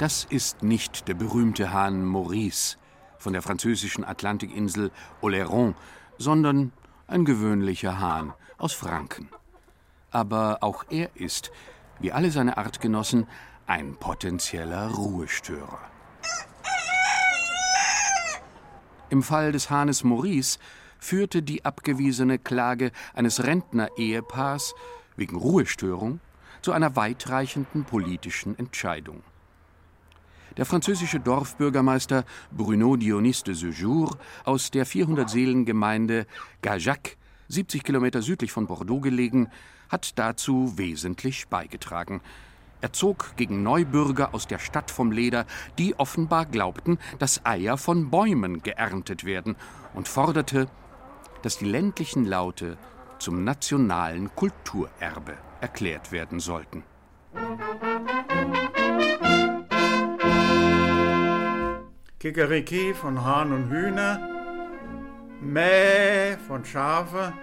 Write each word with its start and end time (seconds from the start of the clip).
Das 0.00 0.26
ist 0.28 0.64
nicht 0.64 1.06
der 1.06 1.14
berühmte 1.14 1.72
Hahn 1.72 2.04
Maurice 2.04 2.78
von 3.16 3.32
der 3.32 3.42
französischen 3.42 4.04
Atlantikinsel 4.04 4.90
Oléron, 5.22 5.74
sondern 6.18 6.72
ein 7.06 7.24
gewöhnlicher 7.24 8.00
Hahn 8.00 8.34
aus 8.58 8.72
Franken. 8.72 9.28
Aber 10.10 10.58
auch 10.62 10.84
er 10.90 11.14
ist, 11.14 11.52
wie 12.00 12.10
alle 12.10 12.32
seine 12.32 12.56
Artgenossen, 12.56 13.28
ein 13.66 13.94
potenzieller 13.94 14.88
Ruhestörer. 14.88 15.78
Im 19.10 19.22
Fall 19.22 19.52
des 19.52 19.70
Hahnes 19.70 20.02
Maurice 20.02 20.58
führte 20.98 21.40
die 21.40 21.64
abgewiesene 21.64 22.40
Klage 22.40 22.90
eines 23.14 23.44
Rentner-Ehepaars 23.44 24.74
wegen 25.14 25.36
Ruhestörung 25.36 26.18
zu 26.62 26.72
einer 26.72 26.96
weitreichenden 26.96 27.84
politischen 27.84 28.58
Entscheidung. 28.58 29.22
Der 30.56 30.66
französische 30.66 31.18
Dorfbürgermeister 31.18 32.24
Bruno 32.52 32.94
Dionys 32.94 33.42
de 33.42 33.54
Sejour 33.54 34.16
aus 34.44 34.70
der 34.70 34.86
400-Seelen-Gemeinde 34.86 36.26
Gajac, 36.62 37.16
70 37.48 37.82
Kilometer 37.82 38.22
südlich 38.22 38.52
von 38.52 38.68
Bordeaux 38.68 39.00
gelegen, 39.00 39.48
hat 39.88 40.16
dazu 40.16 40.78
wesentlich 40.78 41.48
beigetragen. 41.48 42.20
Er 42.80 42.92
zog 42.92 43.34
gegen 43.36 43.64
Neubürger 43.64 44.32
aus 44.32 44.46
der 44.46 44.60
Stadt 44.60 44.92
vom 44.92 45.10
Leder, 45.10 45.44
die 45.78 45.98
offenbar 45.98 46.46
glaubten, 46.46 46.98
dass 47.18 47.44
Eier 47.44 47.76
von 47.76 48.10
Bäumen 48.10 48.62
geerntet 48.62 49.24
werden, 49.24 49.56
und 49.92 50.06
forderte, 50.06 50.68
dass 51.42 51.58
die 51.58 51.66
ländlichen 51.66 52.24
Laute 52.24 52.76
zum 53.18 53.42
nationalen 53.42 54.34
Kulturerbe 54.34 55.34
erklärt 55.60 56.12
werden 56.12 56.40
sollten. 56.40 56.84
Kikeriki 62.24 62.94
von 62.94 63.22
Hahn 63.22 63.52
und 63.52 63.68
Hühner, 63.68 64.18
Mäh 65.42 66.38
von 66.48 66.64
Schafe 66.64 67.34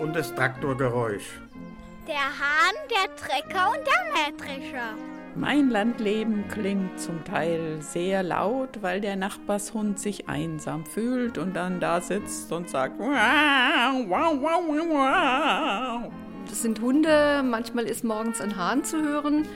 und 0.00 0.16
das 0.16 0.34
Traktorgeräusch. 0.34 1.40
Der 2.08 2.16
Hahn, 2.16 2.74
der 2.90 3.14
Trecker 3.14 3.70
und 3.70 3.86
der 3.86 4.12
Mähdrescher. 4.12 4.94
Mein 5.36 5.70
Landleben 5.70 6.48
klingt 6.48 6.98
zum 6.98 7.22
Teil 7.22 7.80
sehr 7.82 8.24
laut, 8.24 8.82
weil 8.82 9.00
der 9.00 9.14
Nachbarshund 9.14 10.00
sich 10.00 10.28
einsam 10.28 10.84
fühlt 10.84 11.38
und 11.38 11.54
dann 11.54 11.78
da 11.78 12.00
sitzt 12.00 12.50
und 12.50 12.68
sagt 12.68 12.98
wow, 12.98 13.14
wow, 14.08 14.36
wow, 14.40 14.64
wow. 14.88 16.12
Das 16.48 16.62
sind 16.62 16.80
Hunde, 16.80 17.44
manchmal 17.44 17.84
ist 17.84 18.02
morgens 18.02 18.40
ein 18.40 18.56
Hahn 18.56 18.82
zu 18.82 19.00
hören. 19.00 19.46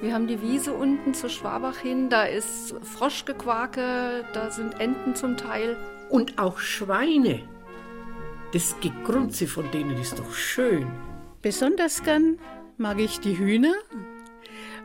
Wir 0.00 0.14
haben 0.14 0.28
die 0.28 0.40
Wiese 0.40 0.74
unten 0.74 1.12
zu 1.12 1.28
Schwabach 1.28 1.78
hin, 1.78 2.08
da 2.08 2.22
ist 2.22 2.74
Froschgequake, 2.82 4.24
da 4.32 4.50
sind 4.50 4.80
Enten 4.80 5.16
zum 5.16 5.36
Teil. 5.36 5.76
Und 6.08 6.38
auch 6.38 6.58
Schweine. 6.58 7.40
Das 8.52 8.76
Gegrunze 8.80 9.48
von 9.48 9.68
denen 9.72 10.00
ist 10.00 10.20
doch 10.20 10.32
schön. 10.32 10.86
Besonders 11.42 12.04
gern 12.04 12.38
mag 12.76 13.00
ich 13.00 13.18
die 13.18 13.36
Hühner, 13.36 13.74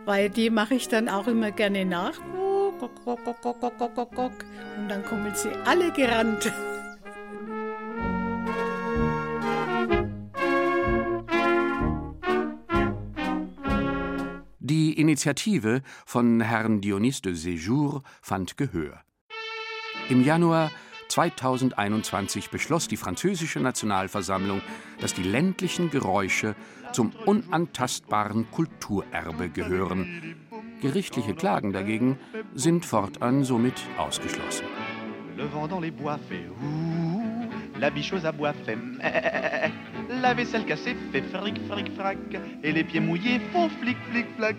weil 0.06 0.32
die 0.32 0.50
mache 0.50 0.74
ich 0.74 0.88
dann 0.88 1.08
auch 1.08 1.28
immer 1.28 1.52
gerne 1.52 1.86
nach. 1.86 2.20
Und 2.20 2.90
dann 4.90 5.06
kommen 5.06 5.32
sie 5.36 5.50
alle 5.66 5.92
gerannt. 5.92 6.52
Initiative 15.04 15.82
von 16.06 16.40
Herrn 16.40 16.80
Dionys 16.80 17.22
de 17.22 17.34
Séjour 17.34 18.04
fand 18.22 18.56
Gehör. 18.56 19.02
Im 20.08 20.24
Januar 20.24 20.72
2021 21.10 22.50
beschloss 22.50 22.88
die 22.88 22.96
französische 22.96 23.60
Nationalversammlung, 23.60 24.62
dass 25.02 25.14
die 25.14 25.24
ländlichen 25.24 25.90
Geräusche 25.90 26.56
zum 26.94 27.12
unantastbaren 27.26 28.50
Kulturerbe 28.50 29.50
gehören. 29.50 30.38
Gerichtliche 30.82 31.36
Klagen 31.36 31.74
dagegen 31.74 32.18
sind 32.56 32.86
fortan 32.86 33.44
somit 33.44 33.82
ausgeschlossen. 33.98 34.68
Le 35.36 35.52
vent 35.52 35.68
dans 35.68 35.82
les 35.82 35.92
bois 35.92 36.18
fait 36.30 36.48
la 37.84 37.90
bicheuse 37.90 38.26
à 38.26 38.32
bois 38.32 38.54
fait. 38.54 38.78
La 40.22 40.34
vaisselle 40.34 40.66
cassée 40.66 40.96
fait 41.12 41.22
fric 41.22 41.60
fric 41.68 41.92
frac 41.98 42.18
et 42.64 42.72
les 42.72 42.86
pieds 42.86 43.02
mouillés 43.02 43.42
font 43.52 43.68
flic 43.68 43.98
flic 44.10 44.26
flac 44.38 44.56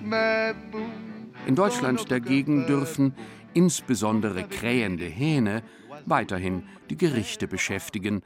In 1.47 1.55
Deutschland 1.55 2.11
dagegen 2.11 2.67
dürfen 2.67 3.15
insbesondere 3.55 4.45
krähende 4.45 5.07
Hähne 5.07 5.63
weiterhin 6.05 6.65
die 6.91 6.99
Gerichte 6.99 7.49
beschäftigen, 7.49 8.23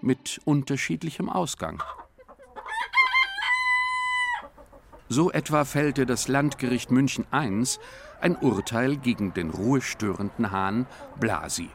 mit 0.00 0.40
unterschiedlichem 0.46 1.28
Ausgang. 1.28 1.82
So 5.10 5.30
etwa 5.30 5.66
fällte 5.66 6.06
das 6.06 6.28
Landgericht 6.28 6.90
München 6.90 7.26
I 7.34 7.64
ein 8.22 8.36
Urteil 8.36 8.96
gegen 8.96 9.34
den 9.34 9.50
ruhestörenden 9.50 10.50
Hahn 10.50 10.86
Blasi 11.18 11.68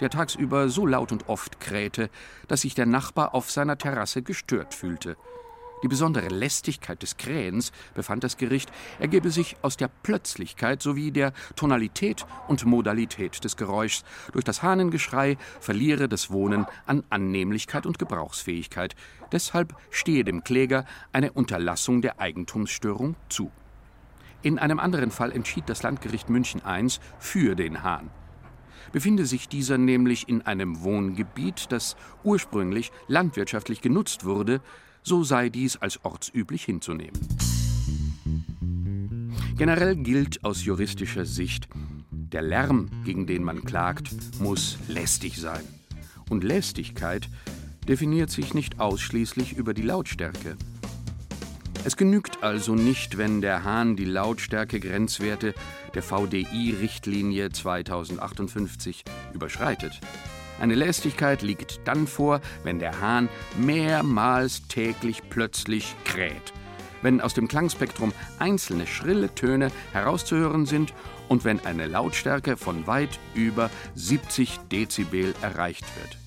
der 0.00 0.10
tagsüber 0.10 0.68
so 0.68 0.86
laut 0.86 1.12
und 1.12 1.28
oft 1.28 1.60
krähte, 1.60 2.10
dass 2.48 2.62
sich 2.62 2.74
der 2.74 2.86
Nachbar 2.86 3.34
auf 3.34 3.50
seiner 3.50 3.78
Terrasse 3.78 4.22
gestört 4.22 4.74
fühlte. 4.74 5.16
Die 5.82 5.88
besondere 5.88 6.28
Lästigkeit 6.28 7.02
des 7.02 7.16
Krähens, 7.16 7.70
befand 7.94 8.24
das 8.24 8.38
Gericht, 8.38 8.72
ergebe 8.98 9.30
sich 9.30 9.56
aus 9.60 9.76
der 9.76 9.88
Plötzlichkeit 9.88 10.82
sowie 10.82 11.12
der 11.12 11.32
Tonalität 11.54 12.24
und 12.48 12.64
Modalität 12.64 13.44
des 13.44 13.56
Geräuschs. 13.56 14.02
Durch 14.32 14.44
das 14.44 14.62
Hahnengeschrei 14.62 15.36
verliere 15.60 16.08
das 16.08 16.30
Wohnen 16.30 16.66
an 16.86 17.04
Annehmlichkeit 17.10 17.84
und 17.84 17.98
Gebrauchsfähigkeit. 17.98 18.96
Deshalb 19.32 19.76
stehe 19.90 20.24
dem 20.24 20.44
Kläger 20.44 20.86
eine 21.12 21.32
Unterlassung 21.32 22.00
der 22.00 22.20
Eigentumsstörung 22.20 23.14
zu. 23.28 23.50
In 24.42 24.58
einem 24.58 24.78
anderen 24.78 25.10
Fall 25.10 25.32
entschied 25.32 25.68
das 25.68 25.82
Landgericht 25.82 26.30
München 26.30 26.62
I 26.66 26.88
für 27.18 27.54
den 27.54 27.82
Hahn 27.82 28.10
befinde 28.96 29.26
sich 29.26 29.46
dieser 29.46 29.76
nämlich 29.76 30.26
in 30.26 30.40
einem 30.40 30.80
Wohngebiet, 30.80 31.66
das 31.68 31.96
ursprünglich 32.24 32.92
landwirtschaftlich 33.08 33.82
genutzt 33.82 34.24
wurde, 34.24 34.62
so 35.02 35.22
sei 35.22 35.50
dies 35.50 35.76
als 35.76 36.02
ortsüblich 36.02 36.64
hinzunehmen. 36.64 37.20
Generell 39.58 39.96
gilt 39.96 40.42
aus 40.46 40.64
juristischer 40.64 41.26
Sicht, 41.26 41.68
der 42.10 42.40
Lärm, 42.40 42.88
gegen 43.04 43.26
den 43.26 43.44
man 43.44 43.64
klagt, 43.64 44.14
muss 44.40 44.78
lästig 44.88 45.36
sein. 45.36 45.64
Und 46.30 46.42
Lästigkeit 46.42 47.28
definiert 47.86 48.30
sich 48.30 48.54
nicht 48.54 48.80
ausschließlich 48.80 49.58
über 49.58 49.74
die 49.74 49.82
Lautstärke. 49.82 50.56
Es 51.86 51.96
genügt 51.96 52.42
also 52.42 52.74
nicht, 52.74 53.16
wenn 53.16 53.40
der 53.40 53.62
Hahn 53.62 53.94
die 53.94 54.06
Lautstärke-Grenzwerte 54.06 55.54
der 55.94 56.02
VDI-Richtlinie 56.02 57.52
2058 57.52 59.04
überschreitet. 59.32 60.00
Eine 60.60 60.74
Lästigkeit 60.74 61.42
liegt 61.42 61.82
dann 61.84 62.08
vor, 62.08 62.40
wenn 62.64 62.80
der 62.80 63.00
Hahn 63.00 63.28
mehrmals 63.56 64.66
täglich 64.66 65.22
plötzlich 65.30 65.94
kräht, 66.04 66.52
wenn 67.02 67.20
aus 67.20 67.34
dem 67.34 67.46
Klangspektrum 67.46 68.12
einzelne 68.40 68.88
schrille 68.88 69.32
Töne 69.32 69.70
herauszuhören 69.92 70.66
sind 70.66 70.92
und 71.28 71.44
wenn 71.44 71.64
eine 71.64 71.86
Lautstärke 71.86 72.56
von 72.56 72.88
weit 72.88 73.20
über 73.34 73.70
70 73.94 74.58
Dezibel 74.72 75.36
erreicht 75.40 75.84
wird. 76.02 76.18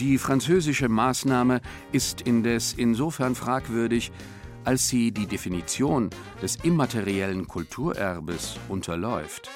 Die 0.00 0.18
französische 0.18 0.88
Maßnahme 0.88 1.60
ist 1.92 2.20
indes 2.20 2.74
insofern 2.76 3.36
fragwürdig, 3.36 4.10
als 4.66 4.88
sie 4.88 5.12
die 5.12 5.26
Definition 5.26 6.10
des 6.42 6.56
immateriellen 6.56 7.46
Kulturerbes 7.46 8.58
unterläuft. 8.68 9.48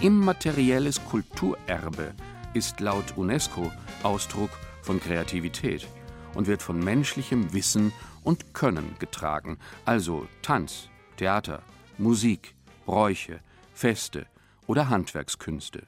Immaterielles 0.00 1.04
Kulturerbe 1.04 2.14
ist 2.54 2.78
laut 2.78 3.16
UNESCO 3.16 3.72
Ausdruck 4.04 4.50
von 4.82 5.00
Kreativität 5.00 5.88
und 6.34 6.46
wird 6.46 6.62
von 6.62 6.78
menschlichem 6.78 7.52
Wissen 7.52 7.92
und 8.22 8.54
Können 8.54 8.94
getragen, 9.00 9.58
also 9.84 10.28
Tanz, 10.40 10.88
Theater, 11.16 11.60
Musik, 11.98 12.54
Bräuche, 12.86 13.40
Feste 13.74 14.26
oder 14.68 14.88
Handwerkskünste. 14.88 15.84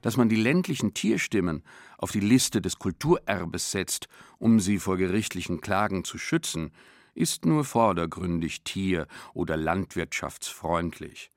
Dass 0.00 0.16
man 0.16 0.28
die 0.28 0.34
ländlichen 0.34 0.94
Tierstimmen 0.94 1.62
auf 1.96 2.10
die 2.10 2.18
Liste 2.18 2.60
des 2.60 2.80
Kulturerbes 2.80 3.70
setzt, 3.70 4.08
um 4.40 4.58
sie 4.58 4.80
vor 4.80 4.96
gerichtlichen 4.96 5.60
Klagen 5.60 6.02
zu 6.02 6.18
schützen, 6.18 6.72
ist 7.14 7.44
nur 7.44 7.64
vordergründig 7.64 8.62
tier- 8.62 9.06
oder 9.34 9.56
landwirtschaftsfreundlich. 9.56 11.30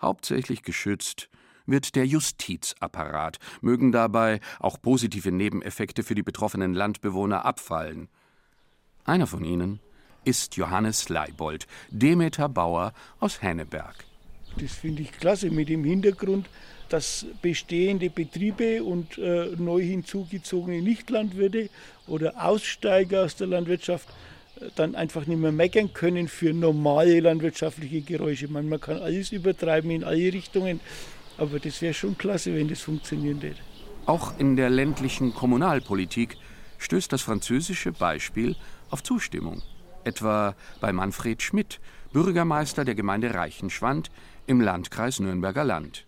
Hauptsächlich 0.00 0.62
geschützt 0.62 1.28
wird 1.66 1.94
der 1.94 2.06
Justizapparat, 2.06 3.38
mögen 3.60 3.92
dabei 3.92 4.40
auch 4.58 4.80
positive 4.80 5.30
Nebeneffekte 5.30 6.02
für 6.02 6.14
die 6.14 6.22
betroffenen 6.22 6.74
Landbewohner 6.74 7.44
abfallen. 7.44 8.08
Einer 9.04 9.26
von 9.26 9.44
ihnen 9.44 9.80
ist 10.24 10.56
Johannes 10.56 11.08
Leibold, 11.08 11.66
Demeter 11.90 12.48
Bauer 12.48 12.92
aus 13.18 13.42
Henneberg. 13.42 14.04
Das 14.58 14.72
finde 14.72 15.02
ich 15.02 15.12
klasse 15.12 15.50
mit 15.50 15.68
dem 15.68 15.84
Hintergrund, 15.84 16.48
dass 16.88 17.24
bestehende 17.40 18.10
Betriebe 18.10 18.82
und 18.82 19.16
äh, 19.16 19.54
neu 19.56 19.80
hinzugezogene 19.80 20.82
Nichtlandwirte 20.82 21.70
oder 22.08 22.44
Aussteiger 22.44 23.24
aus 23.24 23.36
der 23.36 23.46
Landwirtschaft 23.46 24.08
dann 24.74 24.94
einfach 24.94 25.26
nicht 25.26 25.38
mehr 25.38 25.52
meckern 25.52 25.92
können 25.92 26.28
für 26.28 26.52
normale 26.52 27.20
landwirtschaftliche 27.20 28.02
Geräusche. 28.02 28.48
Man, 28.48 28.68
man 28.68 28.80
kann 28.80 28.98
alles 28.98 29.32
übertreiben 29.32 29.90
in 29.90 30.04
alle 30.04 30.32
Richtungen, 30.32 30.80
aber 31.38 31.58
das 31.58 31.80
wäre 31.80 31.94
schon 31.94 32.18
klasse, 32.18 32.54
wenn 32.54 32.68
das 32.68 32.80
funktionieren 32.82 33.42
würde. 33.42 33.58
Auch 34.06 34.38
in 34.38 34.56
der 34.56 34.70
ländlichen 34.70 35.34
Kommunalpolitik 35.34 36.36
stößt 36.78 37.12
das 37.12 37.22
französische 37.22 37.92
Beispiel 37.92 38.56
auf 38.90 39.02
Zustimmung. 39.02 39.62
Etwa 40.04 40.54
bei 40.80 40.92
Manfred 40.92 41.42
Schmidt, 41.42 41.80
Bürgermeister 42.12 42.84
der 42.84 42.94
Gemeinde 42.94 43.34
Reichenschwand 43.34 44.10
im 44.46 44.60
Landkreis 44.60 45.20
Nürnberger 45.20 45.64
Land. 45.64 46.06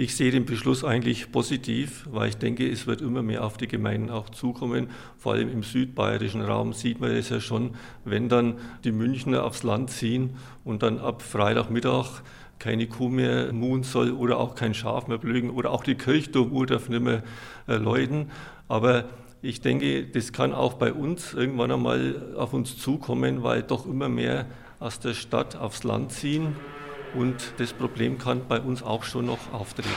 Ich 0.00 0.14
sehe 0.14 0.30
den 0.30 0.44
Beschluss 0.44 0.84
eigentlich 0.84 1.32
positiv, 1.32 2.06
weil 2.08 2.28
ich 2.28 2.36
denke, 2.36 2.70
es 2.70 2.86
wird 2.86 3.00
immer 3.00 3.20
mehr 3.24 3.44
auf 3.44 3.56
die 3.56 3.66
Gemeinden 3.66 4.10
auch 4.10 4.28
zukommen. 4.28 4.90
Vor 5.16 5.32
allem 5.32 5.50
im 5.50 5.64
südbayerischen 5.64 6.40
Raum 6.40 6.72
sieht 6.72 7.00
man 7.00 7.10
es 7.10 7.30
ja 7.30 7.40
schon, 7.40 7.74
wenn 8.04 8.28
dann 8.28 8.60
die 8.84 8.92
Münchner 8.92 9.42
aufs 9.42 9.64
Land 9.64 9.90
ziehen 9.90 10.36
und 10.62 10.84
dann 10.84 11.00
ab 11.00 11.20
Freitagmittag 11.20 12.22
keine 12.60 12.86
Kuh 12.86 13.08
mehr 13.08 13.52
muhen 13.52 13.82
soll 13.82 14.12
oder 14.12 14.38
auch 14.38 14.54
kein 14.54 14.72
Schaf 14.72 15.08
mehr 15.08 15.18
blügen 15.18 15.50
oder 15.50 15.72
auch 15.72 15.82
die 15.82 15.96
Kirchturmuhr 15.96 16.66
darf 16.66 16.88
nicht 16.88 17.02
mehr 17.02 17.24
äh, 17.66 17.74
läuten. 17.74 18.30
Aber 18.68 19.06
ich 19.42 19.62
denke, 19.62 20.06
das 20.06 20.32
kann 20.32 20.52
auch 20.52 20.74
bei 20.74 20.92
uns 20.92 21.34
irgendwann 21.34 21.72
einmal 21.72 22.34
auf 22.36 22.52
uns 22.52 22.78
zukommen, 22.78 23.42
weil 23.42 23.64
doch 23.64 23.84
immer 23.84 24.08
mehr 24.08 24.46
aus 24.78 25.00
der 25.00 25.14
Stadt 25.14 25.56
aufs 25.56 25.82
Land 25.82 26.12
ziehen 26.12 26.54
und 27.14 27.54
das 27.58 27.72
Problem 27.72 28.18
kann 28.18 28.46
bei 28.48 28.60
uns 28.60 28.82
auch 28.82 29.04
schon 29.04 29.26
noch 29.26 29.52
auftreten. 29.52 29.88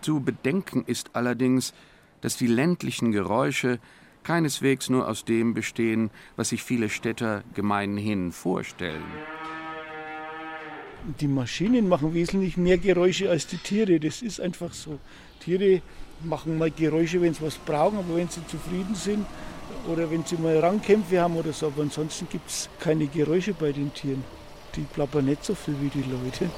Zu 0.00 0.20
bedenken 0.20 0.84
ist 0.86 1.10
allerdings, 1.14 1.74
dass 2.20 2.36
die 2.36 2.46
ländlichen 2.46 3.12
Geräusche 3.12 3.80
keineswegs 4.22 4.88
nur 4.88 5.08
aus 5.08 5.24
dem 5.24 5.54
bestehen, 5.54 6.10
was 6.36 6.48
sich 6.50 6.62
viele 6.62 6.88
Städter 6.88 7.42
gemeinhin 7.54 8.32
vorstellen. 8.32 9.04
Die 11.20 11.28
Maschinen 11.28 11.88
machen 11.88 12.14
wesentlich 12.14 12.56
mehr 12.56 12.78
Geräusche 12.78 13.30
als 13.30 13.46
die 13.46 13.58
Tiere. 13.58 14.00
Das 14.00 14.22
ist 14.22 14.40
einfach 14.40 14.72
so. 14.72 14.98
Tiere 15.40 15.82
machen 16.24 16.58
mal 16.58 16.70
Geräusche, 16.70 17.20
wenn 17.20 17.34
sie 17.34 17.42
was 17.42 17.58
brauchen, 17.58 17.98
aber 17.98 18.16
wenn 18.16 18.28
sie 18.28 18.44
zufrieden 18.46 18.94
sind, 18.94 19.24
oder 19.88 20.10
wenn 20.10 20.24
sie 20.24 20.36
mal 20.36 20.58
Rangkämpfe 20.58 21.20
haben 21.20 21.36
oder 21.36 21.52
so. 21.52 21.66
Aber 21.66 21.82
ansonsten 21.82 22.28
gibt 22.28 22.48
es 22.48 22.68
keine 22.80 23.06
Geräusche 23.06 23.54
bei 23.54 23.72
den 23.72 23.92
Tieren. 23.92 24.24
Die 24.74 24.82
plappern 24.82 25.24
nicht 25.24 25.44
so 25.44 25.54
viel 25.54 25.74
wie 25.80 25.88
die 25.88 26.02
Leute. 26.02 26.50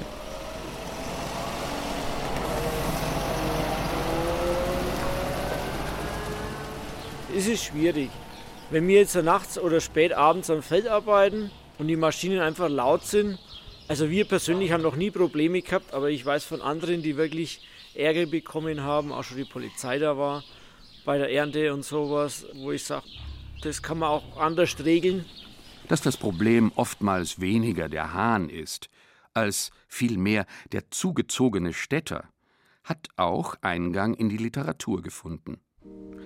Es 7.35 7.47
ist 7.47 7.63
schwierig. 7.63 8.09
Wenn 8.71 8.87
wir 8.87 8.99
jetzt 8.99 9.15
nachts 9.15 9.57
oder 9.57 9.79
spät 9.81 10.13
abends 10.13 10.49
am 10.49 10.61
Feld 10.61 10.87
arbeiten 10.87 11.51
und 11.77 11.87
die 11.87 11.95
Maschinen 11.95 12.39
einfach 12.39 12.69
laut 12.69 13.05
sind, 13.05 13.39
also 13.87 14.09
wir 14.09 14.25
persönlich 14.25 14.71
haben 14.71 14.83
noch 14.83 14.95
nie 14.95 15.09
Probleme 15.09 15.61
gehabt, 15.61 15.93
aber 15.93 16.09
ich 16.09 16.23
weiß 16.25 16.43
von 16.43 16.61
anderen, 16.61 17.01
die 17.01 17.17
wirklich 17.17 17.61
Ärger 17.95 18.25
bekommen 18.25 18.83
haben, 18.83 19.11
auch 19.11 19.23
schon 19.23 19.37
die 19.37 19.45
Polizei 19.45 19.97
da 19.97 20.17
war, 20.17 20.43
bei 21.05 21.17
der 21.17 21.31
Ernte 21.31 21.73
und 21.73 21.83
sowas, 21.83 22.45
wo 22.55 22.71
ich 22.71 22.83
sage, 22.83 23.05
das 23.61 23.81
kann 23.81 23.99
man 23.99 24.09
auch 24.09 24.37
anders 24.37 24.75
regeln. 24.83 25.25
Dass 25.87 26.01
das 26.01 26.17
Problem 26.17 26.71
oftmals 26.75 27.39
weniger 27.39 27.89
der 27.89 28.13
Hahn 28.13 28.49
ist, 28.49 28.89
als 29.33 29.71
vielmehr 29.87 30.45
der 30.71 30.91
zugezogene 30.91 31.73
Städter, 31.73 32.25
hat 32.83 33.07
auch 33.17 33.55
Eingang 33.61 34.13
in 34.13 34.29
die 34.29 34.37
Literatur 34.37 35.01
gefunden. 35.01 35.59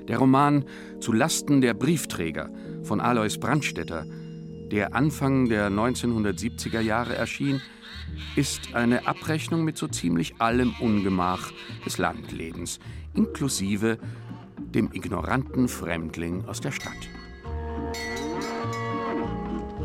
Der 0.07 0.17
Roman 0.17 0.65
Zu 0.99 1.13
Lasten 1.13 1.61
der 1.61 1.73
Briefträger 1.73 2.49
von 2.83 2.99
Alois 2.99 3.37
Brandstätter, 3.39 4.05
der 4.71 4.95
Anfang 4.95 5.49
der 5.49 5.69
1970er 5.69 6.79
Jahre 6.79 7.15
erschien, 7.15 7.61
ist 8.35 8.73
eine 8.75 9.07
Abrechnung 9.07 9.63
mit 9.63 9.77
so 9.77 9.87
ziemlich 9.87 10.41
allem 10.41 10.73
Ungemach 10.79 11.51
des 11.85 11.97
Landlebens, 11.97 12.79
inklusive 13.13 13.97
dem 14.73 14.89
ignoranten 14.91 15.67
Fremdling 15.67 16.45
aus 16.45 16.61
der 16.61 16.71
Stadt. 16.71 16.91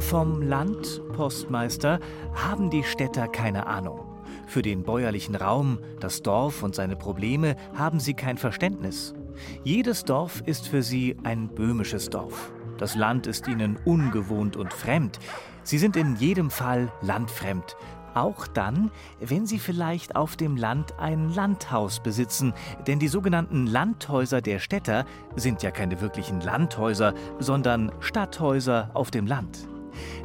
Vom 0.01 0.43
Landpostmeister 0.43 2.01
haben 2.35 2.71
die 2.71 2.85
Städter 2.85 3.29
keine 3.29 3.67
Ahnung. 3.67 4.01
Für 4.47 4.63
den 4.63 4.83
bäuerlichen 4.83 5.35
Raum, 5.35 5.79
das 6.01 6.23
Dorf 6.23 6.63
und 6.63 6.75
seine 6.75 6.97
Probleme 6.97 7.57
haben 7.75 8.01
sie 8.01 8.15
kein 8.15 8.39
Verständnis. 8.39 9.15
Jedes 9.63 10.05
Dorf 10.05 10.43
ist 10.47 10.69
für 10.69 10.83
sie 10.83 11.17
ein 11.23 11.49
böhmisches 11.49 12.09
Dorf. 12.09 12.51
Das 12.79 12.95
Land 12.95 13.27
ist 13.27 13.49
ihnen 13.49 13.79
ungewohnt 13.85 14.57
und 14.57 14.73
fremd. 14.73 15.19
Sie 15.65 15.79
sind 15.79 15.97
in 15.97 16.17
jedem 16.17 16.51
Fall 16.51 16.91
landfremd, 17.03 17.77
auch 18.19 18.47
dann, 18.47 18.91
wenn 19.21 19.47
sie 19.47 19.59
vielleicht 19.59 20.17
auf 20.17 20.37
dem 20.37 20.57
Land 20.57 20.99
ein 20.99 21.33
Landhaus 21.33 22.01
besitzen, 22.01 22.55
denn 22.87 22.99
die 22.99 23.09
sogenannten 23.09 23.67
Landhäuser 23.67 24.41
der 24.41 24.59
Städter 24.59 25.05
sind 25.37 25.63
ja 25.63 25.71
keine 25.71 26.01
wirklichen 26.01 26.41
Landhäuser, 26.41 27.15
sondern 27.39 27.93
Stadthäuser 28.01 28.91
auf 28.95 29.11
dem 29.11 29.27
Land. 29.27 29.69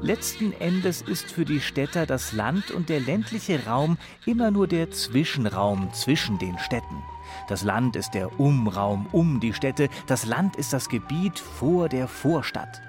Letzten 0.02 0.54
Endes 0.54 1.02
ist 1.02 1.32
für 1.32 1.46
die 1.46 1.62
Städter 1.62 2.06
das 2.06 2.34
Land 2.34 2.72
und 2.72 2.90
der 2.90 3.00
ländliche 3.00 3.66
Raum 3.66 3.98
immer 4.26 4.52
nur 4.52 4.68
der 4.68 4.92
Zwischenraum 4.92 5.92
zwischen 5.94 6.38
den 6.38 6.60
Städten. 6.60 7.04
Das 7.48 7.64
Land 7.64 7.96
ist 7.96 8.14
der 8.14 8.40
Umraum 8.40 9.08
um 9.12 9.40
die 9.40 9.54
Städte, 9.54 9.90
das 10.08 10.26
Land 10.26 10.56
ist 10.56 10.74
das 10.74 10.90
Gebiet 10.90 11.40
vor 11.40 11.90
der 11.90 12.08
Vorstadt. 12.08 12.82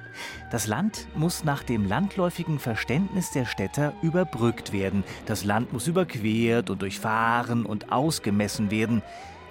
Das 0.51 0.67
Land 0.67 1.07
muss 1.15 1.45
nach 1.45 1.63
dem 1.63 1.87
landläufigen 1.87 2.59
Verständnis 2.59 3.31
der 3.31 3.45
Städter 3.47 3.93
überbrückt 4.03 4.73
werden. 4.73 5.05
Das 5.27 5.45
Land 5.45 5.73
muss 5.73 5.87
überquert 5.87 6.71
und 6.71 6.83
durchfahren 6.83 7.67
und 7.67 7.93
ausgemessen 7.93 8.71
werden. 8.71 9.03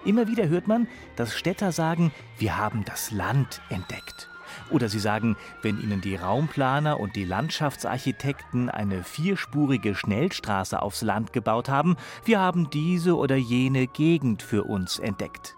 Immer 0.05 0.27
wieder 0.27 0.47
hört 0.47 0.67
man, 0.67 0.87
dass 1.15 1.33
Städter 1.33 1.71
sagen, 1.71 2.11
wir 2.37 2.57
haben 2.57 2.83
das 2.85 3.11
Land 3.11 3.61
entdeckt. 3.69 4.29
Oder 4.69 4.89
sie 4.89 4.99
sagen, 4.99 5.35
wenn 5.61 5.81
ihnen 5.81 6.01
die 6.01 6.15
Raumplaner 6.15 6.99
und 6.99 7.15
die 7.15 7.25
Landschaftsarchitekten 7.25 8.69
eine 8.69 9.03
vierspurige 9.03 9.95
Schnellstraße 9.95 10.81
aufs 10.81 11.01
Land 11.01 11.33
gebaut 11.33 11.69
haben, 11.69 11.95
wir 12.25 12.39
haben 12.39 12.69
diese 12.69 13.15
oder 13.17 13.35
jene 13.35 13.87
Gegend 13.87 14.41
für 14.41 14.63
uns 14.63 14.99
entdeckt. 14.99 15.55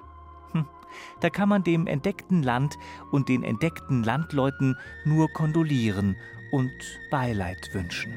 Da 1.20 1.30
kann 1.30 1.50
man 1.50 1.64
dem 1.64 1.88
entdeckten 1.88 2.44
Land 2.44 2.78
und 3.12 3.30
den 3.30 3.44
entdeckten 3.44 4.04
Landleuten 4.04 4.78
nur 5.04 5.32
kondolieren 5.32 6.16
und 6.52 6.72
Beileid 7.10 7.74
wünschen. 7.74 8.14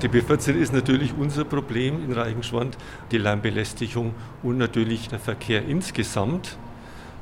Die 0.00 0.08
B14 0.08 0.54
ist 0.54 0.72
natürlich 0.72 1.12
unser 1.18 1.44
Problem 1.44 2.04
in 2.04 2.12
Reichenschwand, 2.12 2.78
die 3.10 3.18
Lärmbelästigung 3.18 4.14
und 4.44 4.56
natürlich 4.56 5.08
der 5.08 5.18
Verkehr 5.18 5.66
insgesamt. 5.66 6.56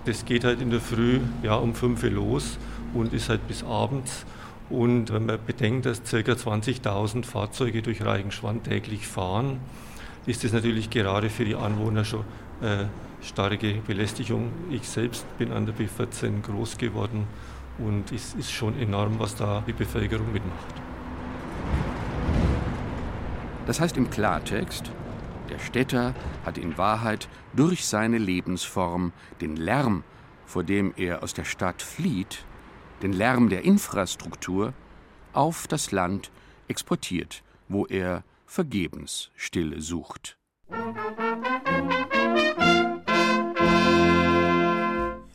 Das 0.07 0.25
geht 0.25 0.45
halt 0.45 0.63
in 0.63 0.71
der 0.71 0.81
Früh 0.81 1.19
ja, 1.43 1.57
um 1.57 1.75
5 1.75 2.05
Uhr 2.05 2.11
los 2.11 2.59
und 2.95 3.13
ist 3.13 3.29
halt 3.29 3.47
bis 3.49 3.65
abends. 3.65 4.25
Und 4.71 5.13
wenn 5.13 5.27
man 5.27 5.39
bedenkt, 5.45 5.85
dass 5.85 6.03
ca. 6.03 6.17
20.000 6.17 7.25
Fahrzeuge 7.25 7.83
durch 7.83 8.05
Reichenschwand 8.05 8.65
täglich 8.65 9.07
fahren, 9.07 9.59
ist 10.27 10.45
das 10.45 10.53
natürlich 10.53 10.91
gerade 10.91 11.29
für 11.29 11.45
die 11.45 11.57
Anwohner 11.57 12.05
schon 12.05 12.25
äh, 12.61 12.85
starke 13.21 13.75
Belästigung. 13.87 14.51
Ich 14.71 14.89
selbst 14.89 15.27
bin 15.39 15.53
an 15.53 15.67
der 15.67 15.75
B14 15.75 16.41
groß 16.43 16.79
geworden 16.79 17.27
und 17.79 18.13
es 18.13 18.35
ist 18.35 18.53
schon 18.53 18.79
enorm, 18.79 19.19
was 19.19 19.35
da 19.35 19.65
die 19.67 19.73
Bevölkerung 19.73 20.33
mitmacht. 20.33 20.75
Das 23.67 23.81
heißt 23.81 23.97
im 23.97 24.09
Klartext, 24.09 24.93
der 25.47 25.59
Städter 25.59 26.15
hat 26.45 26.59
in 26.59 26.76
Wahrheit 26.79 27.29
durch 27.55 27.87
seine 27.87 28.19
Lebensform 28.19 29.12
den 29.41 29.57
Lärm, 29.57 30.05
vor 30.45 30.65
dem 30.65 30.93
er 30.97 31.23
aus 31.23 31.35
der 31.35 31.45
Stadt 31.45 31.83
flieht, 31.83 32.45
den 33.03 33.12
Lärm 33.12 33.49
der 33.49 33.65
Infrastruktur, 33.65 34.73
auf 35.33 35.67
das 35.67 35.93
Land 35.93 36.31
exportiert, 36.69 37.43
wo 37.69 37.87
er 37.87 38.25
vergebens 38.47 39.31
Stille 39.37 39.81
sucht. 39.81 40.37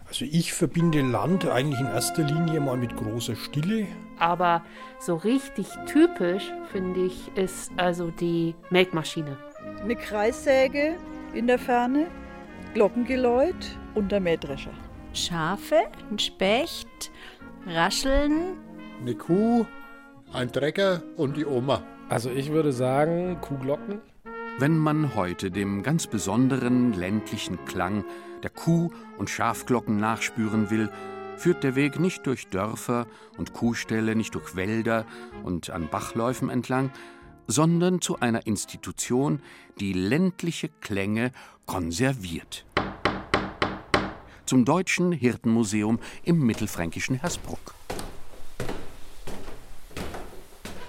Also 0.07 0.25
Also 0.25 0.37
ich 0.37 0.53
verbinde 0.53 1.01
Land 1.01 1.47
eigentlich 1.47 1.79
in 1.79 1.87
erster 1.87 2.21
Linie 2.21 2.59
mal 2.59 2.77
mit 2.77 2.95
großer 2.95 3.35
Stille. 3.35 3.87
Aber 4.19 4.63
so 4.99 5.15
richtig 5.15 5.67
typisch, 5.87 6.51
finde 6.71 7.05
ich, 7.05 7.35
ist 7.35 7.71
also 7.77 8.11
die 8.11 8.53
Melkmaschine. 8.69 9.35
Eine 9.81 9.95
Kreissäge 9.95 10.95
in 11.33 11.47
der 11.47 11.59
Ferne, 11.59 12.07
Glockengeläut 12.73 13.77
und 13.95 14.11
der 14.11 14.19
Mähdrescher. 14.19 14.73
Schafe, 15.13 15.81
ein 16.09 16.19
Specht, 16.19 17.11
Rascheln. 17.67 18.57
Eine 19.01 19.15
Kuh, 19.15 19.65
ein 20.33 20.51
Trecker 20.51 21.01
und 21.17 21.37
die 21.37 21.45
Oma. 21.45 21.83
Also 22.09 22.29
ich 22.29 22.51
würde 22.51 22.71
sagen 22.71 23.39
Kuhglocken. 23.41 24.01
Wenn 24.59 24.77
man 24.77 25.15
heute 25.15 25.49
dem 25.49 25.81
ganz 25.81 26.07
besonderen 26.07 26.93
ländlichen 26.93 27.63
Klang 27.65 28.03
der 28.43 28.49
Kuh- 28.49 28.91
und 29.17 29.29
Schafglocken 29.29 29.97
nachspüren 29.97 30.69
will, 30.69 30.89
führt 31.37 31.63
der 31.63 31.75
Weg 31.75 31.99
nicht 31.99 32.27
durch 32.27 32.47
Dörfer 32.49 33.07
und 33.37 33.53
Kuhställe, 33.53 34.15
nicht 34.15 34.35
durch 34.35 34.55
Wälder 34.55 35.05
und 35.43 35.69
an 35.69 35.89
Bachläufen 35.89 36.49
entlang, 36.49 36.91
sondern 37.51 38.01
zu 38.01 38.19
einer 38.19 38.47
Institution, 38.47 39.41
die 39.79 39.93
ländliche 39.93 40.69
Klänge 40.79 41.31
konserviert. 41.65 42.65
Zum 44.45 44.65
Deutschen 44.65 45.11
Hirtenmuseum 45.11 45.99
im 46.23 46.39
mittelfränkischen 46.45 47.15
Hersbruck. 47.15 47.75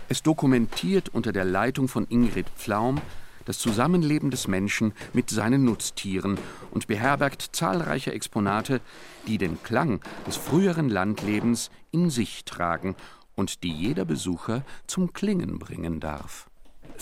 Es 0.09 0.23
dokumentiert 0.23 1.09
unter 1.09 1.33
der 1.33 1.45
Leitung 1.45 1.89
von 1.89 2.07
Ingrid 2.09 2.49
Pflaum 2.57 3.01
das 3.45 3.59
Zusammenleben 3.59 4.31
des 4.31 4.47
Menschen 4.47 4.93
mit 5.13 5.31
seinen 5.31 5.65
Nutztieren 5.65 6.39
und 6.71 6.87
beherbergt 6.87 7.51
zahlreiche 7.53 8.13
Exponate, 8.13 8.81
die 9.27 9.37
den 9.37 9.61
Klang 9.65 10.01
des 10.29 10.37
früheren 10.37 10.89
Landlebens 10.89 11.71
in 11.91 12.09
sich 12.09 12.45
tragen 12.45 12.95
und 13.35 13.65
die 13.65 13.73
jeder 13.73 14.05
Besucher 14.05 14.65
zum 14.87 15.13
Klingen 15.13 15.59
bringen 15.59 15.99
darf. 15.99 16.52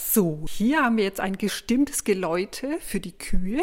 So, 0.09 0.45
hier 0.49 0.83
haben 0.83 0.97
wir 0.97 1.05
jetzt 1.05 1.21
ein 1.21 1.39
gestimmtes 1.39 2.03
Geläute 2.03 2.79
für 2.81 2.99
die 2.99 3.13
Kühe. 3.13 3.63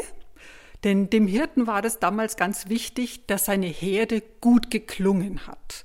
Denn 0.83 1.09
dem 1.09 1.27
Hirten 1.27 1.67
war 1.67 1.83
es 1.83 1.99
damals 1.99 2.37
ganz 2.37 2.69
wichtig, 2.69 3.25
dass 3.25 3.45
seine 3.45 3.67
Herde 3.67 4.21
gut 4.39 4.71
geklungen 4.71 5.45
hat. 5.47 5.83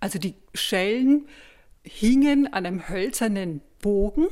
Also 0.00 0.18
die 0.18 0.34
Schellen 0.54 1.28
hingen 1.82 2.52
an 2.52 2.66
einem 2.66 2.88
hölzernen 2.88 3.60
Bogen 3.80 4.26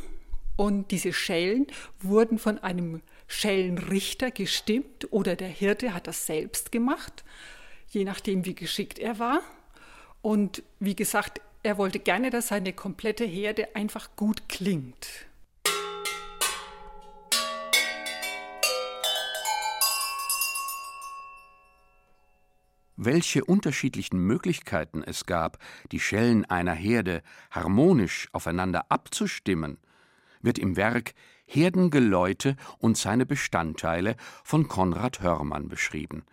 und 0.56 0.90
diese 0.90 1.12
Schellen 1.12 1.66
wurden 2.00 2.38
von 2.38 2.58
einem 2.58 3.02
Schellenrichter 3.28 4.30
gestimmt 4.30 5.12
oder 5.12 5.36
der 5.36 5.48
Hirte 5.48 5.94
hat 5.94 6.06
das 6.06 6.26
selbst 6.26 6.72
gemacht, 6.72 7.24
je 7.90 8.04
nachdem, 8.04 8.44
wie 8.46 8.54
geschickt 8.54 8.98
er 8.98 9.18
war. 9.18 9.42
Und 10.22 10.62
wie 10.80 10.96
gesagt, 10.96 11.40
er 11.62 11.78
wollte 11.78 12.00
gerne, 12.00 12.30
dass 12.30 12.48
seine 12.48 12.72
komplette 12.72 13.24
Herde 13.24 13.76
einfach 13.76 14.16
gut 14.16 14.48
klingt. 14.48 15.27
Welche 22.98 23.44
unterschiedlichen 23.44 24.18
Möglichkeiten 24.18 25.02
es 25.02 25.24
gab, 25.24 25.58
die 25.92 26.00
Schellen 26.00 26.44
einer 26.44 26.74
Herde 26.74 27.22
harmonisch 27.50 28.28
aufeinander 28.32 28.90
abzustimmen, 28.90 29.78
wird 30.42 30.58
im 30.58 30.76
Werk 30.76 31.14
Herdengeläute 31.46 32.56
und 32.78 32.98
seine 32.98 33.24
Bestandteile 33.24 34.16
von 34.44 34.68
Konrad 34.68 35.20
Hörmann 35.20 35.68
beschrieben. 35.68 36.24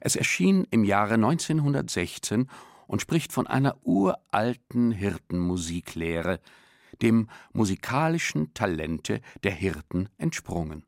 Es 0.00 0.16
erschien 0.16 0.66
im 0.70 0.82
Jahre 0.82 1.14
1916 1.14 2.48
und 2.86 3.02
spricht 3.02 3.32
von 3.32 3.46
einer 3.46 3.76
uralten 3.84 4.90
Hirtenmusiklehre, 4.92 6.40
dem 7.02 7.28
musikalischen 7.52 8.54
Talente 8.54 9.20
der 9.44 9.52
Hirten 9.52 10.08
entsprungen. 10.16 10.84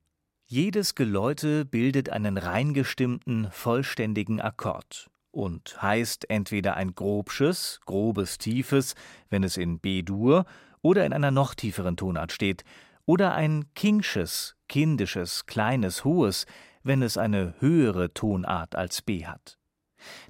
Jedes 0.47 0.95
Geläute 0.95 1.65
bildet 1.65 2.11
einen 2.11 2.37
reingestimmten, 2.37 3.51
vollständigen 3.51 4.43
Akkord 4.43 5.11
und 5.31 5.81
heißt 5.81 6.29
entweder 6.29 6.77
ein 6.77 6.95
grobsches, 6.95 7.81
grobes, 7.87 8.37
tiefes, 8.37 8.95
wenn 9.31 9.43
es 9.43 9.57
in 9.57 9.79
B-Dur 9.79 10.45
oder 10.83 11.07
in 11.07 11.15
einer 11.15 11.31
noch 11.31 11.55
tieferen 11.55 11.97
Tonart 11.97 12.31
steht, 12.31 12.63
oder 13.07 13.35
ein 13.35 13.73
kingsches, 13.75 14.55
kindisches, 14.69 15.47
kleines, 15.47 16.05
hohes, 16.05 16.45
wenn 16.83 17.03
es 17.03 17.17
eine 17.17 17.55
höhere 17.61 18.13
Tonart 18.13 18.77
als 18.77 19.01
B 19.01 19.25
hat. 19.25 19.59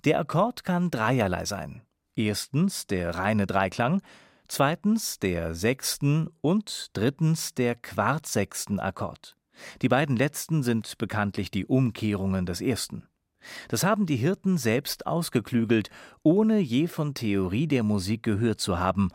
Der 0.05 0.21
Akkord 0.21 0.63
kann 0.63 0.91
dreierlei 0.91 1.45
sein. 1.45 1.83
Erstens 2.15 2.87
der 2.87 3.17
reine 3.17 3.47
Dreiklang, 3.47 4.01
zweitens 4.47 5.19
der 5.19 5.55
sechsten 5.57 6.29
und 6.41 6.91
drittens 6.93 7.55
der 7.55 7.75
Quartsechsten 7.75 8.79
Akkord. 8.79 9.37
Die 9.83 9.89
beiden 9.89 10.17
letzten 10.17 10.63
sind 10.63 10.99
bekanntlich 10.99 11.51
die 11.51 11.67
Umkehrungen 11.67 12.47
des 12.47 12.61
ersten. 12.61 13.09
Das 13.69 13.85
haben 13.85 14.07
die 14.07 14.17
Hirten 14.17 14.57
selbst 14.59 15.07
ausgeklügelt, 15.07 15.91
ohne 16.23 16.59
je 16.61 16.87
von 16.87 17.15
Theorie 17.15 17.67
der 17.67 17.83
Musik 17.83 18.23
gehört 18.23 18.61
zu 18.61 18.79
haben, 18.79 19.11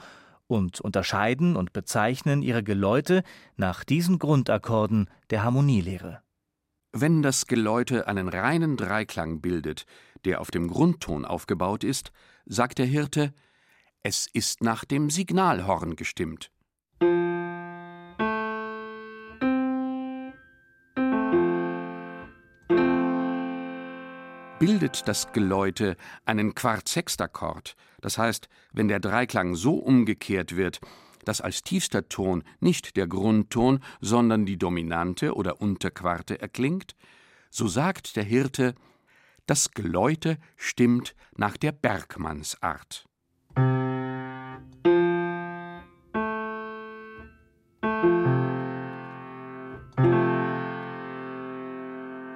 und 0.48 0.82
unterscheiden 0.82 1.56
und 1.56 1.74
bezeichnen 1.74 2.42
ihre 2.42 2.64
Geläute 2.64 3.24
nach 3.56 3.84
diesen 3.84 4.18
Grundakkorden 4.18 5.10
der 5.30 5.44
Harmonielehre. 5.44 6.22
Wenn 6.92 7.22
das 7.22 7.46
Geläute 7.46 8.08
einen 8.08 8.28
reinen 8.28 8.76
Dreiklang 8.76 9.42
bildet, 9.42 9.86
der 10.26 10.42
auf 10.42 10.50
dem 10.50 10.68
Grundton 10.68 11.24
aufgebaut 11.24 11.84
ist, 11.84 12.12
sagt 12.46 12.80
der 12.80 12.88
Hirte, 12.88 13.32
es 14.02 14.28
ist 14.34 14.64
nach 14.64 14.86
dem 14.86 15.12
Signalhorn 15.12 15.96
gestimmt. 15.96 16.52
Bildet 24.80 25.10
das 25.10 25.34
Geläute 25.34 25.98
einen 26.24 26.56
Quartsextakkord, 26.56 27.76
das 28.00 28.18
heißt, 28.18 28.48
wenn 28.72 28.88
der 28.88 29.02
Dreiklang 29.02 29.56
so 29.56 29.74
umgekehrt 29.74 30.56
wird, 30.56 30.80
dass 31.26 31.42
als 31.42 31.64
tiefster 31.64 32.08
Ton 32.08 32.46
nicht 32.62 32.96
der 32.96 33.06
Grundton, 33.06 33.82
sondern 34.00 34.46
die 34.46 34.56
Dominante 34.58 35.36
oder 35.36 35.60
Unterquarte 35.60 36.40
erklingt, 36.40 36.96
so 37.50 37.68
sagt 37.68 38.16
der 38.16 38.24
Hirte, 38.24 38.74
das 39.48 39.72
Geläute 39.72 40.38
stimmt 40.56 41.14
nach 41.36 41.58
der 41.58 41.74
Bergmannsart. 41.74 43.06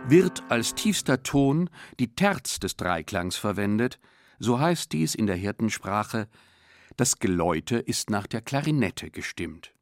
Wird 0.05 0.43
als 0.49 0.75
tiefster 0.75 1.23
Ton 1.23 1.69
die 1.97 2.13
Terz 2.13 2.59
des 2.59 2.75
Dreiklangs 2.75 3.37
verwendet, 3.37 3.99
so 4.37 4.59
heißt 4.59 4.91
dies 4.91 5.15
in 5.15 5.27
der 5.27 5.37
Hirtensprache, 5.37 6.27
das 6.97 7.19
Geläute 7.19 7.77
ist 7.77 8.09
nach 8.09 8.27
der 8.27 8.41
Klarinette 8.41 9.09
gestimmt. 9.09 9.73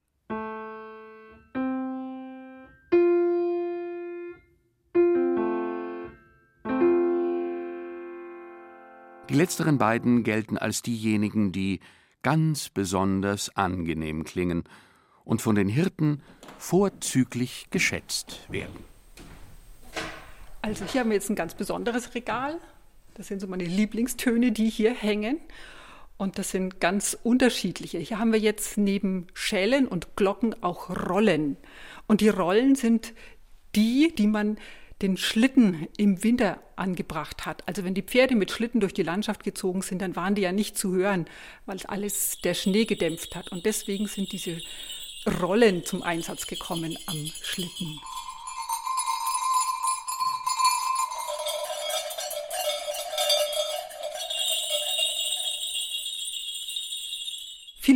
Die 9.30 9.38
letzteren 9.38 9.80
beiden 9.80 10.24
gelten 10.24 10.58
als 10.58 10.84
diejenigen, 10.84 11.52
die 11.52 11.80
ganz 12.22 12.70
besonders 12.70 13.50
angenehm 13.56 14.24
klingen 14.24 14.66
und 15.24 15.42
von 15.42 15.56
den 15.56 15.68
Hirten 15.68 16.22
vorzüglich 16.60 17.68
geschätzt 17.72 18.42
werden. 18.50 18.91
Also 20.62 20.86
hier 20.86 21.02
haben 21.02 21.10
wir 21.10 21.16
jetzt 21.16 21.30
ein 21.30 21.36
ganz 21.36 21.56
besonderes 21.56 22.14
Regal. 22.14 22.58
Das 23.16 23.28
sind 23.28 23.40
so 23.40 23.48
meine 23.48 23.66
Lieblingstöne, 23.66 24.52
die 24.52 24.70
hier 24.70 24.94
hängen. 24.94 25.40
Und 26.18 26.38
das 26.38 26.52
sind 26.52 26.80
ganz 26.80 27.18
unterschiedliche. 27.24 27.98
Hier 27.98 28.20
haben 28.20 28.32
wir 28.32 28.40
jetzt 28.40 28.78
neben 28.78 29.28
Schellen 29.34 29.88
und 29.88 30.16
Glocken 30.16 30.56
auch 30.62 30.90
Rollen. 31.10 31.58
Und 32.08 32.22
die 32.22 32.30
Rollen 32.30 32.76
sind 32.76 33.14
die, 33.76 34.14
die 34.16 34.28
man 34.28 34.58
den 35.02 35.18
Schlitten 35.18 35.88
im 35.98 36.24
Winter 36.24 36.60
angebracht 36.76 37.48
hat. 37.48 37.68
Also 37.68 37.84
wenn 37.84 37.96
die 37.96 38.04
Pferde 38.04 38.36
mit 38.36 38.52
Schlitten 38.52 38.82
durch 38.82 38.94
die 38.94 39.02
Landschaft 39.02 39.44
gezogen 39.44 39.82
sind, 39.82 40.00
dann 40.00 40.16
waren 40.16 40.36
die 40.36 40.44
ja 40.44 40.52
nicht 40.52 40.78
zu 40.78 40.94
hören, 40.94 41.26
weil 41.66 41.80
alles 41.88 42.38
der 42.44 42.54
Schnee 42.54 42.86
gedämpft 42.86 43.36
hat. 43.36 43.52
Und 43.52 43.66
deswegen 43.66 44.08
sind 44.08 44.32
diese 44.32 44.62
Rollen 45.42 45.86
zum 45.86 46.04
Einsatz 46.04 46.46
gekommen 46.46 46.98
am 47.08 47.32
Schlitten. 47.42 48.00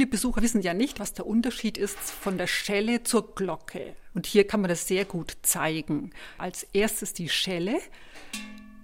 Viele 0.06 0.12
Besucher 0.12 0.44
wissen 0.44 0.62
ja 0.62 0.76
nicht, 0.76 1.00
was 1.00 1.14
der 1.14 1.26
Unterschied 1.26 1.80
ist 1.80 1.98
von 1.98 2.38
der 2.38 2.46
Schelle 2.46 3.02
zur 3.02 3.34
Glocke. 3.34 3.96
Und 4.14 4.28
hier 4.28 4.46
kann 4.46 4.62
man 4.62 4.70
das 4.70 4.88
sehr 4.88 5.04
gut 5.04 5.36
zeigen. 5.42 6.12
Als 6.38 6.62
erstes 6.74 7.14
die 7.14 7.28
Schelle. 7.28 7.80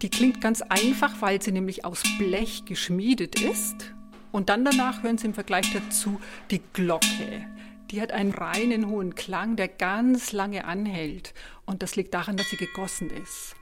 Die 0.02 0.10
klingt 0.10 0.42
ganz 0.42 0.64
einfach, 0.64 1.22
weil 1.22 1.40
sie 1.40 1.52
nämlich 1.52 1.86
aus 1.86 2.02
Blech 2.18 2.66
geschmiedet 2.66 3.40
ist. 3.40 3.94
Und 4.32 4.50
dann 4.50 4.66
danach 4.66 5.04
hören 5.04 5.20
Sie 5.20 5.28
im 5.28 5.36
Vergleich 5.36 5.72
dazu 5.72 6.20
die 6.50 6.62
Glocke. 6.74 7.46
Die 7.92 8.02
hat 8.02 8.12
einen 8.12 8.34
reinen 8.34 8.88
hohen 8.88 9.14
Klang, 9.14 9.56
der 9.56 9.68
ganz 9.68 10.32
lange 10.32 10.66
anhält. 10.66 11.36
Und 11.68 11.84
das 11.84 11.96
liegt 11.96 12.16
daran, 12.16 12.36
dass 12.36 12.50
sie 12.50 12.58
gegossen 12.58 13.12
ist. 13.12 13.54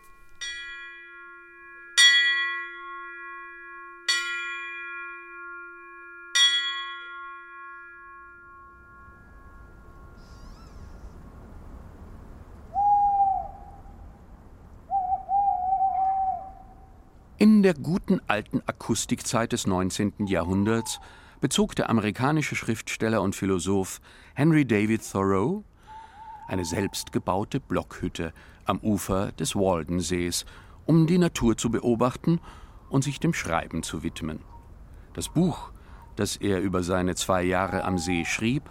In 17.41 17.63
der 17.63 17.73
guten 17.73 18.19
alten 18.27 18.61
Akustikzeit 18.65 19.53
des 19.53 19.65
19. 19.65 20.27
Jahrhunderts 20.27 20.99
bezog 21.39 21.73
der 21.73 21.89
amerikanische 21.89 22.53
Schriftsteller 22.53 23.21
und 23.21 23.33
Philosoph 23.33 24.01
Henry 24.33 24.65
David 24.65 25.09
Thoreau 25.09 25.63
eine 26.49 26.65
selbstgebaute 26.65 27.61
Blockhütte 27.61 28.33
am 28.65 28.79
Ufer 28.79 29.31
des 29.31 29.55
Waldensees, 29.55 30.45
um 30.85 31.07
die 31.07 31.17
Natur 31.17 31.55
zu 31.55 31.71
beobachten 31.71 32.41
und 32.89 33.05
sich 33.05 33.21
dem 33.21 33.33
Schreiben 33.33 33.83
zu 33.83 34.03
widmen. 34.03 34.41
Das 35.13 35.29
Buch, 35.29 35.71
das 36.17 36.35
er 36.35 36.59
über 36.59 36.83
seine 36.83 37.15
zwei 37.15 37.43
Jahre 37.43 37.85
am 37.85 37.97
See 37.99 38.25
schrieb, 38.25 38.63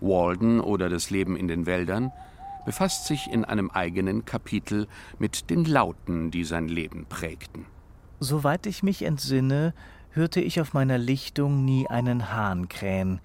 Walden 0.00 0.58
oder 0.58 0.88
das 0.88 1.10
Leben 1.10 1.36
in 1.36 1.46
den 1.46 1.64
Wäldern, 1.64 2.10
befasst 2.64 3.06
sich 3.06 3.28
in 3.30 3.44
einem 3.44 3.70
eigenen 3.70 4.24
Kapitel 4.24 4.88
mit 5.20 5.48
den 5.48 5.64
Lauten, 5.64 6.32
die 6.32 6.42
sein 6.42 6.66
Leben 6.66 7.06
prägten. 7.08 7.66
Soweit 8.18 8.66
ich 8.66 8.82
mich 8.82 9.02
entsinne, 9.02 9.74
hörte 10.10 10.40
ich 10.40 10.60
auf 10.60 10.72
meiner 10.72 10.96
Lichtung 10.96 11.66
nie 11.66 11.86
einen 11.88 12.32
Hahn 12.32 12.68
krähen. 12.68 13.20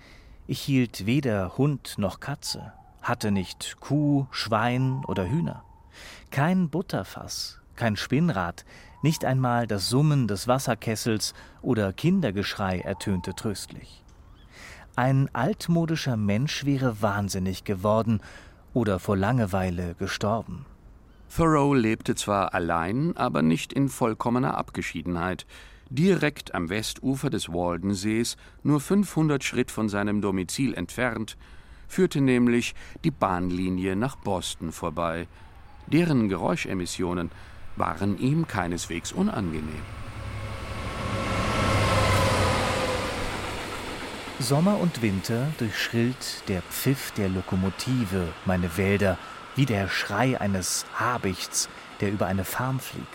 Ich 0.47 0.59
hielt 0.59 1.05
weder 1.05 1.57
Hund 1.57 1.95
noch 1.97 2.19
Katze, 2.19 2.73
hatte 3.01 3.31
nicht 3.31 3.77
Kuh, 3.79 4.27
Schwein 4.31 5.05
oder 5.07 5.29
Hühner. 5.29 5.63
Kein 6.29 6.69
Butterfass, 6.69 7.61
kein 7.77 7.95
Spinnrad, 7.95 8.65
nicht 9.01 9.23
einmal 9.23 9.65
das 9.65 9.87
Summen 9.87 10.27
des 10.27 10.49
Wasserkessels 10.49 11.33
oder 11.61 11.93
Kindergeschrei 11.93 12.79
ertönte 12.79 13.33
tröstlich. 13.33 14.03
Ein 14.97 15.29
altmodischer 15.33 16.17
Mensch 16.17 16.65
wäre 16.65 17.01
wahnsinnig 17.01 17.63
geworden 17.63 18.19
oder 18.73 18.99
vor 18.99 19.15
Langeweile 19.15 19.95
gestorben. 19.95 20.65
Thoreau 21.33 21.73
lebte 21.73 22.13
zwar 22.13 22.53
allein, 22.53 23.15
aber 23.15 23.41
nicht 23.41 23.73
in 23.73 23.89
vollkommener 23.89 24.57
Abgeschiedenheit. 24.57 25.47
Direkt 25.89 26.53
am 26.53 26.69
Westufer 26.69 27.29
des 27.29 27.49
Waldensees, 27.49 28.37
nur 28.63 28.79
500 28.79 29.43
Schritt 29.43 29.71
von 29.71 29.89
seinem 29.89 30.21
Domizil 30.21 30.73
entfernt, 30.73 31.37
führte 31.87 32.21
nämlich 32.21 32.75
die 33.03 33.11
Bahnlinie 33.11 33.95
nach 33.95 34.17
Boston 34.17 34.71
vorbei. 34.71 35.27
Deren 35.87 36.29
Geräuschemissionen 36.29 37.31
waren 37.75 38.19
ihm 38.19 38.45
keineswegs 38.47 39.11
unangenehm. 39.11 39.81
Sommer 44.37 44.79
und 44.79 45.01
Winter 45.01 45.47
durchschrillt 45.57 46.43
der 46.49 46.61
Pfiff 46.61 47.11
der 47.11 47.29
Lokomotive 47.29 48.27
meine 48.45 48.77
Wälder 48.77 49.17
wie 49.55 49.65
der 49.65 49.87
Schrei 49.87 50.39
eines 50.39 50.85
Habichts, 50.95 51.69
der 51.99 52.11
über 52.11 52.27
eine 52.27 52.45
Farm 52.45 52.79
fliegt. 52.79 53.07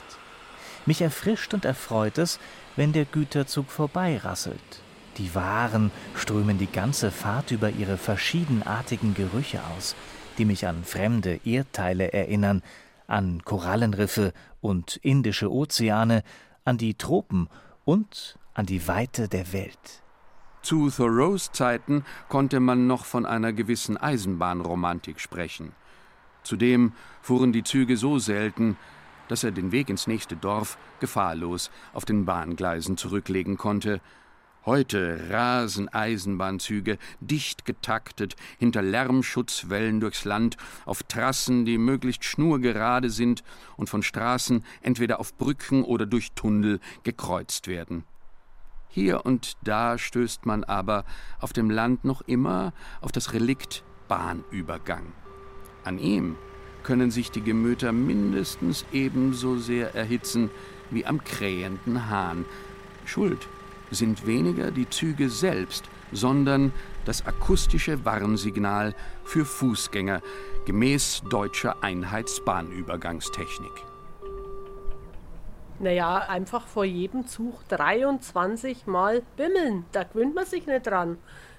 Mich 0.86 1.02
erfrischt 1.02 1.54
und 1.54 1.64
erfreut 1.64 2.18
es, 2.18 2.38
wenn 2.76 2.92
der 2.92 3.04
Güterzug 3.04 3.70
vorbeirasselt. 3.70 4.82
Die 5.18 5.34
Waren 5.34 5.90
strömen 6.14 6.58
die 6.58 6.70
ganze 6.70 7.10
Fahrt 7.10 7.50
über 7.50 7.70
ihre 7.70 7.96
verschiedenartigen 7.96 9.14
Gerüche 9.14 9.60
aus, 9.76 9.96
die 10.38 10.44
mich 10.44 10.66
an 10.66 10.84
fremde 10.84 11.40
Erdteile 11.44 12.12
erinnern, 12.12 12.62
an 13.06 13.42
Korallenriffe 13.44 14.32
und 14.60 14.96
indische 14.96 15.50
Ozeane, 15.50 16.22
an 16.64 16.76
die 16.76 16.94
Tropen 16.94 17.48
und 17.84 18.38
an 18.52 18.66
die 18.66 18.86
Weite 18.88 19.28
der 19.28 19.52
Welt. 19.52 20.02
Zu 20.62 20.90
Thoreaus 20.90 21.52
Zeiten 21.52 22.04
konnte 22.28 22.60
man 22.60 22.86
noch 22.86 23.04
von 23.04 23.24
einer 23.24 23.52
gewissen 23.52 23.96
Eisenbahnromantik 23.96 25.20
sprechen. 25.20 25.72
Zudem 26.46 26.92
fuhren 27.22 27.52
die 27.52 27.64
Züge 27.64 27.96
so 27.96 28.20
selten, 28.20 28.76
dass 29.26 29.42
er 29.42 29.50
den 29.50 29.72
Weg 29.72 29.88
ins 29.90 30.06
nächste 30.06 30.36
Dorf 30.36 30.78
gefahrlos 31.00 31.72
auf 31.92 32.04
den 32.04 32.24
Bahngleisen 32.24 32.96
zurücklegen 32.96 33.56
konnte. 33.56 34.00
Heute 34.64 35.28
rasen 35.28 35.88
Eisenbahnzüge 35.88 36.98
dicht 37.18 37.64
getaktet 37.64 38.36
hinter 38.58 38.82
Lärmschutzwellen 38.82 39.98
durchs 39.98 40.24
Land 40.24 40.56
auf 40.84 41.02
Trassen, 41.02 41.64
die 41.64 41.78
möglichst 41.78 42.24
schnurgerade 42.24 43.10
sind 43.10 43.42
und 43.76 43.90
von 43.90 44.04
Straßen 44.04 44.64
entweder 44.82 45.18
auf 45.18 45.36
Brücken 45.36 45.82
oder 45.82 46.06
durch 46.06 46.30
Tunnel 46.32 46.78
gekreuzt 47.02 47.66
werden. 47.66 48.04
Hier 48.88 49.26
und 49.26 49.56
da 49.64 49.98
stößt 49.98 50.46
man 50.46 50.62
aber 50.62 51.04
auf 51.40 51.52
dem 51.52 51.70
Land 51.70 52.04
noch 52.04 52.22
immer 52.22 52.72
auf 53.00 53.10
das 53.10 53.32
Relikt 53.32 53.82
Bahnübergang. 54.06 55.12
An 55.86 56.00
ihm 56.00 56.36
können 56.82 57.12
sich 57.12 57.30
die 57.30 57.42
Gemüter 57.42 57.92
mindestens 57.92 58.84
ebenso 58.92 59.56
sehr 59.56 59.94
erhitzen 59.94 60.50
wie 60.90 61.06
am 61.06 61.22
krähenden 61.22 62.10
Hahn. 62.10 62.44
Schuld 63.04 63.46
sind 63.92 64.26
weniger 64.26 64.72
die 64.72 64.90
Züge 64.90 65.30
selbst, 65.30 65.84
sondern 66.10 66.72
das 67.04 67.24
akustische 67.24 68.04
Warnsignal 68.04 68.96
für 69.22 69.44
Fußgänger 69.44 70.22
gemäß 70.64 71.22
deutscher 71.30 71.84
Einheitsbahnübergangstechnik. 71.84 73.84
Naja, 75.78 76.16
einfach 76.16 76.66
vor 76.66 76.84
jedem 76.84 77.28
Zug 77.28 77.60
23 77.68 78.88
Mal 78.88 79.22
bimmeln. 79.36 79.84
Da 79.92 80.02
gewöhnt 80.02 80.34
man 80.34 80.46
sich 80.46 80.66
nicht 80.66 80.86
dran. 80.86 81.18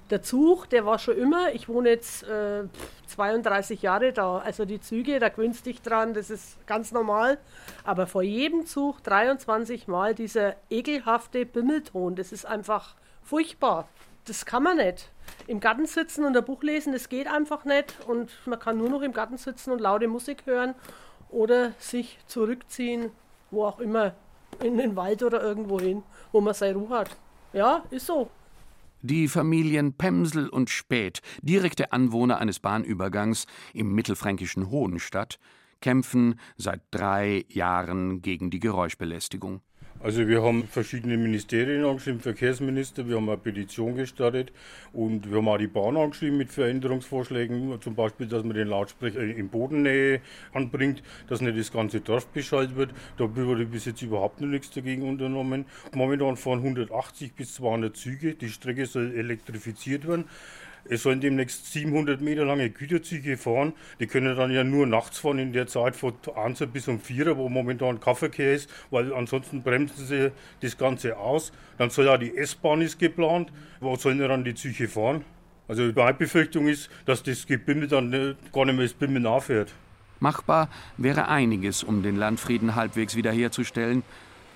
Der 0.10 0.22
Zug, 0.22 0.70
der 0.70 0.86
war 0.86 1.00
schon 1.00 1.17
immer, 1.17 1.54
ich 1.54 1.67
wohne 1.67 1.89
jetzt 1.89 2.24
äh, 2.24 2.63
32 3.08 3.82
Jahre 3.82 4.13
da, 4.13 4.38
also 4.38 4.63
die 4.63 4.80
Züge, 4.80 5.20
da 5.20 5.28
gewöhnst 5.30 5.65
dich 5.65 5.82
dran, 5.82 6.13
das 6.13 6.30
ist 6.30 6.65
ganz 6.65 6.91
normal. 6.91 7.38
Aber 7.84 8.08
vor 8.08 8.24
jedem 8.24 8.65
Zug 8.65 9.04
23 9.04 9.88
Mal 9.88 10.15
dieser 10.15 10.56
ekelhafte 10.70 11.46
Bimmelton, 11.46 12.15
das 12.15 12.32
ist 12.32 12.46
einfach 12.46 12.96
furchtbar. 13.22 13.89
Das 14.26 14.46
kann 14.46 14.63
man 14.63 14.78
nicht. 14.78 15.12
Im 15.46 15.60
Garten 15.60 15.86
sitzen 15.86 16.26
und 16.26 16.36
ein 16.36 16.43
Buch 16.46 16.63
lesen, 16.63 16.93
das 16.93 17.10
geht 17.10 17.28
einfach 17.28 17.65
nicht. 17.65 17.96
Und 18.08 18.32
man 18.46 18.60
kann 18.60 18.78
nur 18.78 18.89
noch 18.89 19.02
im 19.02 19.13
Garten 19.13 19.38
sitzen 19.38 19.72
und 19.72 19.80
laute 19.80 20.08
Musik 20.08 20.46
hören 20.46 20.74
oder 21.30 21.72
sich 21.80 22.17
zurückziehen, 22.28 23.12
wo 23.52 23.65
auch 23.65 23.80
immer, 23.80 24.13
in 24.62 24.78
den 24.78 24.96
Wald 24.96 25.24
oder 25.24 25.41
irgendwo 25.41 25.80
hin, 25.80 26.04
wo 26.32 26.41
man 26.41 26.54
seine 26.54 26.78
Ruhe 26.78 26.89
hat. 26.89 27.10
Ja, 27.54 27.84
ist 27.89 28.06
so. 28.06 28.30
Die 29.01 29.27
Familien 29.27 29.93
Pemsel 29.93 30.49
und 30.49 30.71
Späth, 30.71 31.21
direkte 31.41 31.91
Anwohner 31.91 32.39
eines 32.39 32.60
Bahnübergangs 32.60 33.45
im 33.73 33.93
mittelfränkischen 33.93 34.71
Hohenstadt, 34.71 35.39
kämpfen 35.81 36.39
seit 36.57 36.81
drei 36.89 37.45
Jahren 37.47 38.23
gegen 38.23 38.49
die 38.49 38.60
Geräuschbelästigung. 38.60 39.62
Also 39.99 40.27
wir 40.27 40.43
haben 40.43 40.67
verschiedene 40.67 41.17
Ministerien 41.17 41.83
angeschrieben, 41.83 42.19
Verkehrsminister, 42.19 43.07
wir 43.07 43.15
haben 43.15 43.27
eine 43.29 43.38
Petition 43.38 43.95
gestartet 43.95 44.51
und 44.93 45.31
wir 45.31 45.38
haben 45.38 45.47
auch 45.47 45.57
die 45.57 45.65
Bahn 45.65 45.97
angeschrieben 45.97 46.38
mit 46.38 46.51
Veränderungsvorschlägen, 46.51 47.81
zum 47.81 47.95
Beispiel, 47.95 48.27
dass 48.27 48.43
man 48.43 48.55
den 48.55 48.67
Lautsprecher 48.67 49.21
in 49.21 49.49
Bodennähe 49.49 50.21
anbringt, 50.53 51.01
dass 51.27 51.41
nicht 51.41 51.57
das 51.57 51.71
ganze 51.71 51.99
Dorf 51.99 52.27
beschallt 52.27 52.75
wird. 52.75 52.91
Da 53.17 53.36
wurde 53.36 53.65
bis 53.65 53.86
jetzt 53.86 54.03
überhaupt 54.03 54.39
noch 54.39 54.47
nichts 54.47 54.69
dagegen 54.69 55.01
unternommen. 55.01 55.65
Momentan 55.95 56.38
fahren 56.38 56.60
180 56.60 57.33
bis 57.33 57.55
200 57.55 57.97
Züge, 57.97 58.36
die 58.36 58.49
Strecke 58.49 58.86
soll 58.86 59.15
elektrifiziert 59.15 60.07
werden. 60.07 60.25
Es 60.89 61.04
sollen 61.04 61.21
demnächst 61.21 61.71
700 61.71 62.21
Meter 62.21 62.45
lange 62.45 62.69
Güterzüge 62.69 63.38
fahren. 63.38 63.73
Die 64.00 64.08
können 64.08 64.36
dann 64.36 64.52
ja 64.52 64.63
nur 64.63 64.88
nachts 64.88 65.19
fahren, 65.19 65.39
in 65.39 65.54
der 65.54 65.67
Zeit 65.67 65.95
von 65.95 66.13
1 66.36 66.65
bis 66.73 66.88
um 66.88 67.00
4, 67.00 67.38
wo 67.38 67.50
momentan 67.50 68.00
Kaffeeverkehr 68.00 68.54
ist, 68.54 68.69
weil 68.89 69.13
ansonsten 69.13 69.63
bremsen 69.63 70.06
sie 70.06 70.32
das 70.62 70.78
Ganze 70.78 71.17
aus. 71.17 71.52
Dann 71.78 71.89
soll 71.89 72.06
ja 72.06 72.17
die 72.17 72.38
S-Bahn 72.38 72.82
ist 72.82 73.00
geplant. 73.00 73.52
Wo 73.80 73.95
sollen 73.95 74.19
dann 74.19 74.43
die 74.43 74.56
Züge 74.56 74.88
fahren? 74.88 75.23
Also 75.67 75.84
meine 75.95 76.13
Befürchtung 76.13 76.67
ist, 76.67 76.89
dass 77.06 77.23
das 77.23 77.45
Gebimmel 77.45 77.88
dann 77.88 78.12
gar 78.54 78.65
nicht 78.65 78.76
mehr 78.76 78.86
das 78.86 78.93
Bimmeln 78.93 79.26
aufhört. 79.26 79.73
Machbar 80.19 80.69
wäre 80.97 81.28
einiges, 81.28 81.84
um 81.84 82.02
den 82.02 82.15
Landfrieden 82.15 82.76
halbwegs 82.76 83.15
wiederherzustellen. 83.15 84.04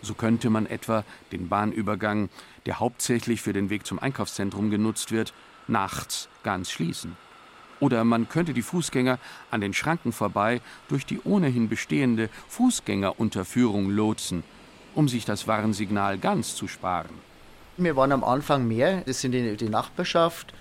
So 0.01 0.15
könnte 0.15 0.49
man 0.49 0.65
etwa 0.65 1.03
den 1.31 1.49
Bahnübergang, 1.49 2.29
der 2.65 2.79
hauptsächlich 2.79 3.41
für 3.41 3.53
den 3.53 3.69
Weg 3.69 3.85
zum 3.85 3.99
Einkaufszentrum 3.99 4.71
genutzt 4.71 5.11
wird, 5.11 5.33
nachts 5.67 6.27
ganz 6.43 6.71
schließen. 6.71 7.15
Oder 7.79 8.03
man 8.03 8.29
könnte 8.29 8.53
die 8.53 8.61
Fußgänger 8.61 9.17
an 9.49 9.61
den 9.61 9.73
Schranken 9.73 10.11
vorbei 10.11 10.61
durch 10.87 11.05
die 11.05 11.19
ohnehin 11.23 11.67
bestehende 11.67 12.29
Fußgängerunterführung 12.47 13.89
lotsen. 13.89 14.43
um 14.93 15.07
sich 15.07 15.25
das 15.25 15.47
Warnsignal 15.47 16.17
ganz 16.17 16.55
zu 16.55 16.67
sparen. 16.67 17.15
Wir 17.77 17.95
waren 17.95 18.11
am 18.11 18.23
Anfang 18.23 18.67
mehr, 18.67 19.01
das 19.05 19.21
sind 19.21 19.31
die, 19.31 19.55
die 19.55 19.69
Nachbarschaft 19.69 20.53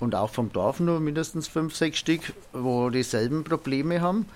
und 0.00 0.14
auch 0.14 0.30
vom 0.30 0.52
Dorf 0.52 0.80
nur 0.80 1.00
mindestens 1.00 1.48
fünf, 1.48 1.74
sechs 1.76 1.98
Stück, 1.98 2.32
wo 2.52 2.90
dieselben 2.90 3.44
Probleme 3.44 4.00
haben. 4.00 4.26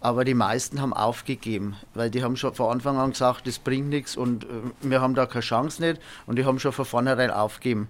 Aber 0.00 0.24
die 0.24 0.34
meisten 0.34 0.80
haben 0.80 0.92
aufgegeben, 0.92 1.74
weil 1.94 2.08
die 2.08 2.22
haben 2.22 2.36
schon 2.36 2.54
von 2.54 2.70
Anfang 2.70 2.98
an 2.98 3.10
gesagt, 3.10 3.48
das 3.48 3.58
bringt 3.58 3.88
nichts 3.88 4.16
und 4.16 4.44
äh, 4.44 4.48
wir 4.82 5.00
haben 5.00 5.14
da 5.14 5.26
keine 5.26 5.40
Chance 5.40 5.82
nicht 5.82 6.00
und 6.26 6.36
die 6.38 6.44
haben 6.44 6.60
schon 6.60 6.72
von 6.72 6.84
vornherein 6.84 7.32
aufgegeben. 7.32 7.88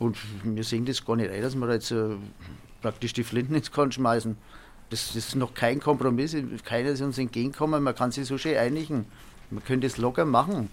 Und 0.00 0.16
wir 0.42 0.64
sehen 0.64 0.86
das 0.86 1.04
gar 1.04 1.14
nicht 1.14 1.30
ein, 1.30 1.42
dass 1.42 1.54
wir 1.54 1.66
da 1.66 1.74
jetzt 1.74 1.90
äh, 1.90 2.16
praktisch 2.80 3.12
die 3.12 3.22
Flinten 3.22 3.54
ins 3.54 3.70
Korn 3.70 3.92
schmeißen. 3.92 4.36
Das, 4.88 5.08
das, 5.08 5.16
ist 5.16 5.36
noch 5.36 5.54
kein 5.54 5.78
Kompromiss, 5.78 6.34
keiner 6.64 6.88
ist 6.88 7.02
uns 7.02 7.18
entgegenkommen, 7.18 7.82
man 7.84 7.94
kann 7.94 8.10
sich 8.10 8.26
so 8.26 8.38
schön 8.38 8.56
einigen. 8.56 9.06
Man 9.50 9.62
könnte 9.62 9.86
es 9.86 9.98
locker 9.98 10.24
machen, 10.24 10.70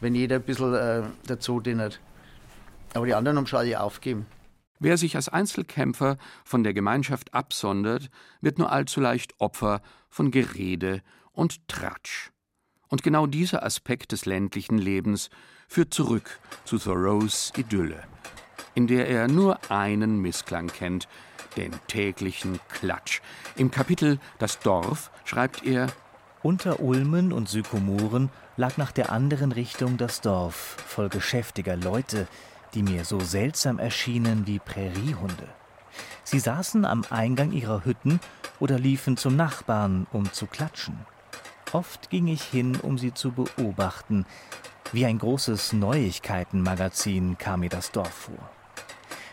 wenn 0.00 0.14
jeder 0.14 0.36
ein 0.36 0.42
bisschen 0.42 0.74
äh, 0.74 1.02
dazu 1.26 1.60
dient. 1.60 2.00
Aber 2.92 3.06
die 3.06 3.14
anderen 3.14 3.38
haben 3.38 3.46
schon 3.46 3.60
alle 3.60 3.80
aufgegeben. 3.80 4.26
Wer 4.80 4.98
sich 4.98 5.14
als 5.14 5.28
Einzelkämpfer 5.28 6.18
von 6.44 6.64
der 6.64 6.74
Gemeinschaft 6.74 7.32
absondert, 7.32 8.10
wird 8.40 8.58
nur 8.58 8.72
allzu 8.72 9.00
leicht 9.00 9.34
Opfer 9.38 9.80
von 10.10 10.30
Gerede 10.32 11.02
und 11.32 11.66
Tratsch. 11.68 12.30
Und 12.88 13.02
genau 13.02 13.26
dieser 13.26 13.62
Aspekt 13.62 14.12
des 14.12 14.26
ländlichen 14.26 14.78
Lebens 14.78 15.30
führt 15.68 15.94
zurück 15.94 16.40
zu 16.64 16.78
Thoreaus 16.78 17.52
Idylle, 17.56 18.02
in 18.76 18.86
der 18.86 19.08
er 19.08 19.26
nur 19.26 19.58
einen 19.70 20.20
Missklang 20.20 20.68
kennt, 20.68 21.08
den 21.56 21.72
täglichen 21.88 22.60
Klatsch. 22.68 23.22
Im 23.56 23.70
Kapitel 23.70 24.20
Das 24.38 24.60
Dorf 24.60 25.10
schreibt 25.24 25.64
er 25.64 25.88
Unter 26.42 26.80
Ulmen 26.80 27.32
und 27.32 27.48
Sykomoren 27.48 28.30
lag 28.56 28.76
nach 28.76 28.92
der 28.92 29.10
anderen 29.10 29.50
Richtung 29.50 29.96
das 29.96 30.20
Dorf, 30.20 30.76
voll 30.86 31.08
geschäftiger 31.08 31.74
Leute, 31.74 32.28
die 32.74 32.82
mir 32.82 33.06
so 33.06 33.18
seltsam 33.18 33.78
erschienen 33.78 34.46
wie 34.46 34.58
Präriehunde. 34.58 35.48
Sie 36.22 36.38
saßen 36.38 36.84
am 36.84 37.04
Eingang 37.08 37.52
ihrer 37.52 37.86
Hütten 37.86 38.20
oder 38.60 38.78
liefen 38.78 39.16
zum 39.16 39.36
Nachbarn, 39.36 40.06
um 40.12 40.30
zu 40.32 40.46
klatschen. 40.46 40.98
Oft 41.72 42.10
ging 42.10 42.28
ich 42.28 42.42
hin, 42.42 42.76
um 42.76 42.98
sie 42.98 43.14
zu 43.14 43.32
beobachten. 43.32 44.26
Wie 44.92 45.06
ein 45.06 45.18
großes 45.18 45.72
Neuigkeitenmagazin 45.72 47.38
kam 47.38 47.60
mir 47.60 47.70
das 47.70 47.90
Dorf 47.90 48.12
vor. 48.12 48.50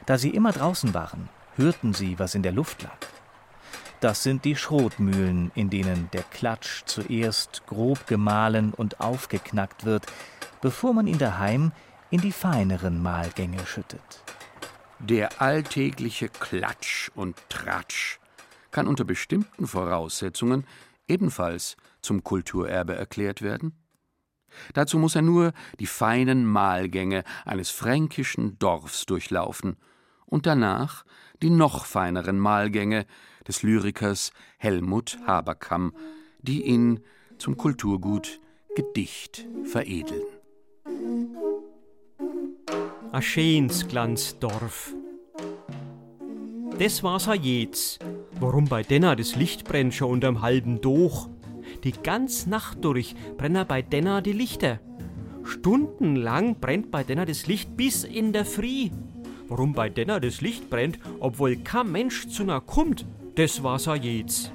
Da 0.06 0.18
sie 0.18 0.32
immer 0.32 0.52
draußen 0.52 0.94
waren, 0.94 1.30
hörten 1.56 1.94
sie, 1.94 2.20
was 2.20 2.36
in 2.36 2.44
der 2.44 2.52
Luft 2.52 2.84
lag. 2.84 2.98
Das 4.02 4.22
sind 4.22 4.44
die 4.44 4.58
Schrotmühlen, 4.58 5.52
in 5.56 5.70
denen 5.70 6.10
der 6.12 6.24
Klatsch 6.24 6.84
zuerst 6.86 7.66
grob 7.68 8.06
gemahlen 8.06 8.74
und 8.74 9.00
aufgeknackt 9.00 9.86
wird, 9.86 10.06
bevor 10.62 10.94
man 10.94 11.08
ihn 11.08 11.20
daheim 11.20 11.72
in 12.10 12.20
die 12.20 12.34
feineren 12.34 13.02
Mahlgänge 13.02 13.66
schüttet. 13.66 14.24
Der 15.00 15.42
alltägliche 15.42 16.28
Klatsch 16.28 17.12
und 17.16 17.38
Tratsch 17.48 18.20
kann 18.72 18.88
unter 18.88 19.06
bestimmten 19.06 19.68
Voraussetzungen 19.68 20.66
ebenfalls 21.08 21.78
zum 22.02 22.24
Kulturerbe 22.24 22.96
erklärt 22.96 23.42
werden. 23.42 23.78
Dazu 24.74 25.00
muss 25.00 25.16
er 25.16 25.22
nur 25.22 25.54
die 25.80 25.88
feinen 25.88 26.46
Mahlgänge 26.46 27.24
eines 27.46 27.70
fränkischen 27.70 28.60
Dorfs 28.60 29.06
durchlaufen 29.06 29.78
und 30.34 30.46
danach 30.46 31.06
die 31.42 31.50
noch 31.50 31.86
feineren 31.86 32.40
Mahlgänge 32.40 33.06
des 33.48 33.64
Lyrikers 33.64 34.32
Helmut 34.58 35.20
Haberkamm, 35.28 35.94
die 36.42 36.64
ihn 36.64 37.02
zum 37.38 37.56
Kulturgut 37.56 38.40
Gedicht 38.76 39.48
veredeln 39.64 40.24
a 43.14 43.22
schönes 43.22 43.88
Glanzdorf. 43.88 44.96
Das 46.80 47.04
war's 47.04 47.28
a 47.28 47.36
jetzt. 47.36 48.00
Warum 48.40 48.66
bei 48.66 48.82
Denner 48.82 49.16
das 49.16 49.36
Licht 49.36 49.66
brennt 49.66 49.94
schon 49.94 50.10
unterm 50.10 50.42
halben 50.42 50.82
Doch? 50.82 51.30
Die 51.84 51.92
ganz 51.92 52.48
Nacht 52.48 52.84
durch 52.84 53.14
brennen 53.38 53.68
bei 53.68 53.84
Denner 53.84 54.24
die 54.24 54.32
Lichter. 54.32 54.80
Stundenlang 55.44 56.60
brennt 56.60 56.90
bei 56.90 57.04
Denner 57.04 57.28
das 57.28 57.46
Licht 57.46 57.78
bis 57.78 58.04
in 58.04 58.34
der 58.34 58.46
Früh. 58.46 58.90
Warum 59.48 59.74
bei 59.74 59.90
Denner 59.90 60.20
das 60.20 60.42
Licht 60.42 60.70
brennt, 60.70 61.00
obwohl 61.20 61.58
kein 61.58 61.92
Mensch 61.92 62.28
zu 62.28 62.44
nah 62.44 62.60
kommt, 62.60 63.06
das 63.36 63.64
war's 63.64 63.88
a 63.88 63.96
jetzt. 63.96 64.52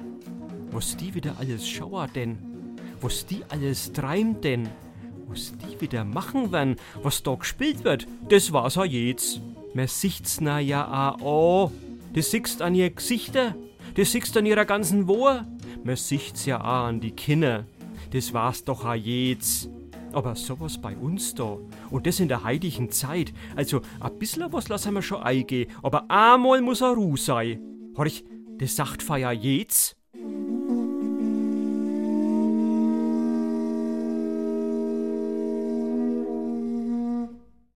Was 0.71 0.97
die 0.97 1.13
wieder 1.13 1.35
alles 1.39 1.67
schauert 1.67 2.15
denn? 2.15 2.37
Was 3.01 3.25
die 3.25 3.43
alles 3.49 3.91
treibt 3.93 4.43
denn? 4.43 4.69
Was 5.27 5.53
die 5.57 5.79
wieder 5.79 6.03
machen 6.03 6.51
werden, 6.51 6.75
was 7.03 7.23
da 7.23 7.35
gespielt 7.35 7.83
wird, 7.83 8.07
das 8.29 8.51
war's 8.51 8.75
ja 8.75 8.83
jetzt. 8.85 9.41
Man 9.73 9.87
sieht's 9.87 10.41
na 10.41 10.59
ja 10.59 11.15
auch. 11.21 11.71
Das 12.13 12.31
siehst 12.31 12.61
an 12.61 12.73
ihr 12.73 12.89
Gesichter, 12.89 13.55
das 13.95 14.11
siehst 14.11 14.35
an 14.35 14.45
ihrer 14.45 14.65
ganzen 14.65 15.07
Wohr. 15.07 15.45
Man 15.83 15.95
sieht's 15.95 16.45
ja 16.45 16.59
auch 16.59 16.87
an 16.87 16.99
die 16.99 17.11
Kinder. 17.11 17.65
Das 18.11 18.33
war's 18.33 18.63
doch 18.63 18.85
auch 18.85 18.95
jetzt. 18.95 19.69
Aber 20.13 20.35
sowas 20.35 20.79
bei 20.79 20.95
uns 20.95 21.35
da. 21.35 21.57
Und 21.89 22.07
das 22.07 22.19
in 22.19 22.27
der 22.27 22.43
heutigen 22.43 22.91
Zeit. 22.91 23.33
Also, 23.55 23.81
ein 23.99 24.17
bisschen 24.17 24.51
was 24.51 24.69
lassen 24.69 24.93
wir 24.93 25.01
schon 25.01 25.21
eingehen. 25.21 25.71
Aber 25.83 26.09
einmal 26.09 26.61
muss 26.61 26.81
er 26.81 26.93
Ruhe 26.93 27.17
sein. 27.17 27.59
Horch, 27.97 28.23
das 28.57 28.75
sagt 28.75 29.03
Feier 29.03 29.31
jetzt. 29.31 29.95